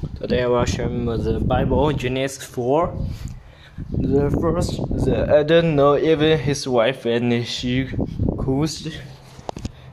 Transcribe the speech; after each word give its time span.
Today 0.00 0.44
I 0.44 0.46
will 0.46 0.64
share 0.64 0.88
the 0.88 1.40
Bible 1.44 1.92
Genesis 1.92 2.42
4. 2.44 3.06
The 3.90 4.30
first, 4.40 4.80
the 5.04 5.26
Adam 5.28 5.76
know 5.76 5.98
even 5.98 6.38
his 6.38 6.66
wife 6.66 7.04
and 7.04 7.46
she 7.46 7.86
cursed, 8.38 8.88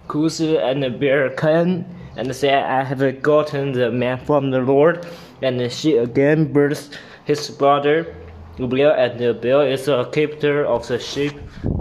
cursed 0.07 0.39
and 0.39 0.97
bear 0.97 1.29
Cain 1.31 1.85
and 2.15 2.33
said, 2.33 2.63
I 2.63 2.85
have 2.85 3.21
gotten 3.21 3.73
the 3.73 3.91
man 3.91 4.23
from 4.23 4.51
the 4.51 4.59
Lord. 4.59 5.05
And 5.41 5.69
she 5.69 5.97
again 5.97 6.53
birthed 6.53 6.97
his 7.25 7.49
brother 7.49 8.15
Abel, 8.59 8.91
and 8.91 9.21
Abel 9.21 9.61
is 9.61 9.89
a 9.89 10.09
keeper 10.11 10.63
of 10.63 10.87
the 10.87 10.99
sheep, 10.99 11.33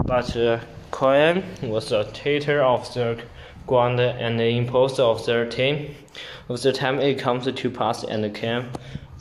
but 0.05 0.35
Cain 0.91 1.43
was 1.63 1.93
a 1.93 2.03
tater 2.11 2.61
of 2.61 2.93
the 2.93 3.19
ground 3.67 3.99
and 3.99 4.39
the 4.39 4.45
imposter 4.45 5.03
of 5.03 5.25
the 5.25 5.45
time. 5.45 5.93
Of 6.49 6.61
the 6.61 6.73
time 6.73 6.99
it 6.99 7.19
comes 7.19 7.51
to 7.51 7.69
pass, 7.69 8.03
and 8.03 8.33
Cain 8.33 8.69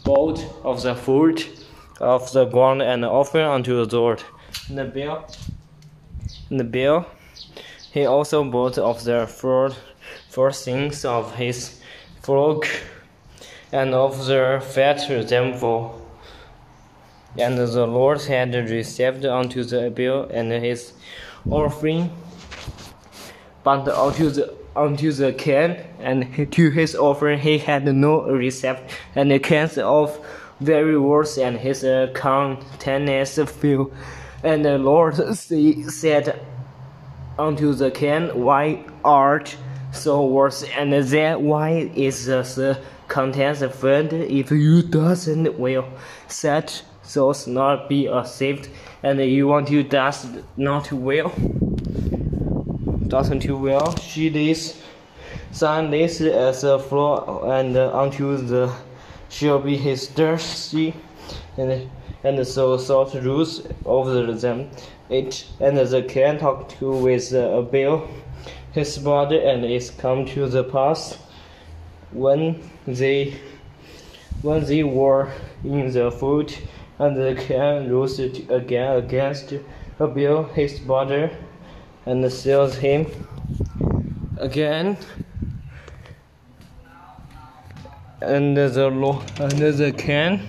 bought 0.04 0.40
of 0.64 0.82
the 0.82 0.94
fruit 0.94 1.66
of 2.00 2.32
the 2.32 2.44
ground 2.46 2.80
and 2.82 3.04
offer 3.04 3.42
unto 3.42 3.84
the 3.84 3.96
Lord. 3.96 4.22
And 4.68 4.78
the 4.78 4.84
bill, 4.84 5.26
the 6.48 6.64
bill, 6.64 7.06
he 7.92 8.06
also 8.06 8.44
bought 8.44 8.78
of 8.78 9.04
the 9.04 9.26
fruit 9.26 9.74
first 10.28 10.64
things 10.64 11.04
of 11.04 11.34
his 11.34 11.80
flock, 12.22 12.66
and 13.72 13.94
of 13.94 14.26
the 14.26 14.62
fat 14.62 15.00
for 15.06 15.94
and 17.38 17.58
the 17.58 17.86
Lord 17.86 18.22
had 18.22 18.54
received 18.54 19.24
unto 19.24 19.64
the 19.64 19.90
bill 19.90 20.28
and 20.30 20.50
his 20.52 20.92
offering, 21.50 22.10
but 23.66 23.88
unto 23.88 24.30
the 24.30 24.54
unto 24.76 25.10
the 25.10 25.32
Cain 25.32 25.76
and 25.98 26.52
to 26.52 26.70
his 26.70 26.94
offering 26.94 27.40
he 27.40 27.58
had 27.58 27.84
no 27.84 28.22
receipt, 28.22 28.76
and 29.16 29.28
the 29.28 29.40
Cain's 29.40 29.76
of 29.76 30.24
very 30.60 30.96
worse 30.96 31.36
and 31.36 31.58
his 31.58 31.82
uh, 31.82 32.12
countenance 32.14 33.40
few. 33.50 33.92
And 34.44 34.64
the 34.64 34.78
Lord 34.78 35.16
said 35.36 36.40
unto 37.36 37.72
the 37.72 37.90
Cain, 37.90 38.28
Why 38.40 38.84
art 39.04 39.56
so 39.90 40.24
worse? 40.24 40.62
And 40.62 40.92
then 40.92 41.42
why 41.42 41.90
is 41.96 42.26
the 42.26 42.78
contents 43.08 43.62
found 43.74 44.12
if 44.12 44.52
you 44.52 44.82
doesn't 44.82 45.58
will 45.58 45.88
set 46.28 46.84
those 47.12 47.48
not 47.48 47.88
be 47.88 48.08
saved 48.24 48.68
and 49.02 49.18
you 49.20 49.48
want 49.48 49.66
to 49.68 49.82
does 49.82 50.24
not 50.56 50.92
will? 50.92 51.32
Doesn't 53.08 53.44
you 53.44 53.56
well. 53.56 53.96
She 53.98 54.28
this 54.28 54.82
son 55.52 55.90
this 55.92 56.20
as 56.20 56.64
a 56.64 56.78
floor 56.78 57.54
and 57.54 57.76
until 57.76 58.36
the 58.36 58.74
she'll 59.28 59.60
be 59.60 59.76
his 59.76 60.08
thirsty 60.08 60.92
and 61.56 61.88
and 62.24 62.44
so 62.44 62.76
thought 62.76 63.14
rules 63.14 63.62
over 63.84 64.32
them. 64.32 64.70
It 65.08 65.46
and 65.60 65.78
the 65.78 66.02
Cain 66.02 66.38
talk 66.38 66.68
to 66.80 66.90
with 66.90 67.32
uh, 67.32 67.60
Abel, 67.60 68.08
his 68.72 68.98
brother, 68.98 69.38
and 69.38 69.64
it 69.64 69.92
come 69.98 70.26
to 70.26 70.48
the 70.48 70.64
pass 70.64 71.16
when 72.10 72.60
they 72.88 73.36
when 74.42 74.64
they 74.64 74.82
were 74.82 75.30
in 75.62 75.92
the 75.92 76.10
food, 76.10 76.52
and 76.98 77.16
the 77.16 77.40
Cain 77.40 77.88
rose 77.88 78.18
again 78.18 78.96
against 78.96 79.54
Abel, 80.00 80.44
his 80.54 80.80
brother, 80.80 81.30
and 82.06 82.32
sealed 82.32 82.74
him 82.74 83.06
again 84.38 84.96
and 88.22 88.56
the 88.56 88.88
law 88.88 89.22
and 89.38 89.52
the 89.52 89.92
Cain 89.92 90.40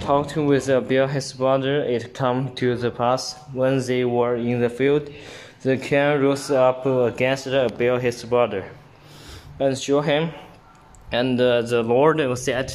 talked 0.00 0.36
with 0.36 0.70
Abel 0.70 1.06
his 1.06 1.32
brother. 1.34 1.82
It 1.84 2.14
come 2.14 2.54
to 2.54 2.74
the 2.76 2.90
pass 2.90 3.34
when 3.52 3.84
they 3.86 4.04
were 4.04 4.36
in 4.36 4.60
the 4.60 4.70
field, 4.70 5.10
the 5.62 5.76
Cain 5.76 6.20
rose 6.20 6.50
up 6.50 6.86
against 6.86 7.46
Abel 7.46 7.98
his 7.98 8.24
brother, 8.24 8.64
and 9.60 9.76
slew 9.76 10.00
him. 10.00 10.30
And 11.12 11.40
uh, 11.40 11.62
the 11.62 11.82
Lord 11.82 12.20
said 12.38 12.72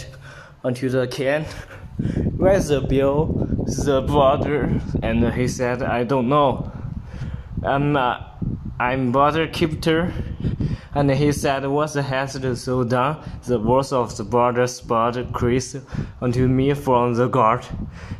unto 0.64 0.90
the 0.90 1.08
Cain 1.08 1.46
Where 2.38 2.54
is 2.54 2.72
Abel, 2.72 3.26
the 3.66 4.02
brother? 4.02 4.80
And 5.02 5.34
he 5.34 5.48
said, 5.48 5.82
I 5.82 6.04
don't 6.04 6.30
know. 6.30 6.72
I'm 7.66 7.96
uh, 7.96 8.18
I'm 8.80 9.12
brother 9.12 9.48
keeper 9.48 10.12
and 10.96 11.10
he 11.12 11.32
said, 11.32 11.66
What 11.66 11.94
has 11.94 12.62
so 12.62 12.84
done? 12.84 13.18
The 13.46 13.60
words 13.60 13.92
of 13.92 14.16
the 14.16 14.24
brother 14.24 14.68
spot 14.68 15.18
Chris 15.34 15.78
unto 16.22 16.48
me 16.48 16.74
from 16.74 17.16
the 17.16 17.28
God. 17.28 17.66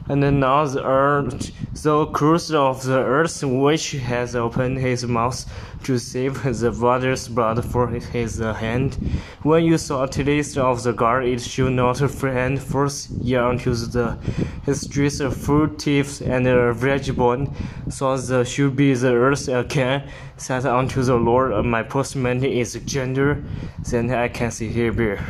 And 0.10 0.40
now 0.40 0.66
the 0.66 0.84
earth, 0.84 1.52
so 1.74 2.08
cursed 2.08 2.52
of 2.52 2.84
the 2.84 3.00
earth, 3.00 3.44
which 3.44 3.92
has 3.92 4.36
opened 4.36 4.80
his 4.80 5.06
mouth 5.06 5.46
to 5.84 5.98
save 5.98 6.44
the 6.44 6.72
brother's 6.72 7.28
blood 7.28 7.64
for 7.64 7.88
his 7.88 8.40
hand. 8.40 8.96
When 9.44 9.64
you 9.64 9.78
saw 9.78 10.04
a 10.04 10.08
taste 10.08 10.58
of 10.58 10.84
the 10.84 10.94
God, 10.94 11.26
it 11.26 11.42
should 11.42 11.74
not 11.74 11.98
friend 12.10 12.62
first 12.62 13.12
year 13.12 13.44
unto 13.44 13.74
the 13.76 14.18
histories 14.66 15.20
of 15.20 15.38
fruit 15.38 15.82
thieves 15.82 16.22
and 16.22 16.48
a 16.48 16.74
bone. 17.16 17.54
so 17.90 18.18
the 18.18 18.44
should 18.44 18.76
be 18.76 18.94
the 18.94 19.14
earth 19.14 19.48
again 19.48 20.10
said 20.44 20.66
unto 20.66 21.02
the 21.04 21.16
Lord, 21.16 21.54
uh, 21.54 21.64
My 21.64 21.84
postman 21.84 22.44
is 22.44 22.74
gender, 22.84 23.42
then 23.90 24.12
I 24.12 24.28
can 24.28 24.52
see 24.52 24.68
here. 24.68 25.26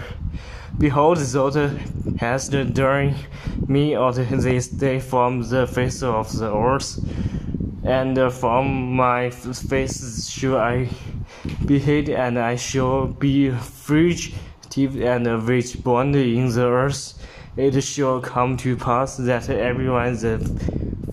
Behold, 0.80 1.18
thou 1.20 1.70
hast 2.18 2.52
done 2.52 3.16
me 3.68 3.96
out 3.96 4.16
this 4.16 4.68
day 4.70 5.00
from 5.00 5.44
the 5.48 5.68
face 5.68 6.02
of 6.02 6.36
the 6.40 6.52
earth, 6.52 7.00
and 7.84 8.18
from 8.34 8.96
my 8.96 9.30
face 9.30 10.28
shall 10.28 10.58
I 10.58 10.90
be 11.68 11.78
hid, 11.78 12.10
and 12.10 12.40
I 12.40 12.56
shall 12.56 13.06
be 13.06 13.52
fugitive 13.52 15.00
and 15.00 15.28
rich 15.48 15.84
born 15.84 16.16
in 16.16 16.50
the 16.50 16.66
earth. 16.66 17.14
It 17.56 17.80
shall 17.84 18.20
come 18.20 18.58
to 18.58 18.76
pass 18.76 19.18
that 19.18 19.48
everyone 19.48 20.16
that 20.16 20.42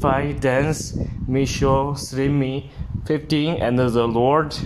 fight 0.01 0.41
dance 0.41 0.97
me 1.29 1.45
shall 1.45 1.95
slay 1.95 2.29
me. 2.29 2.71
15 3.07 3.57
And 3.61 3.79
the 3.79 4.07
Lord 4.07 4.57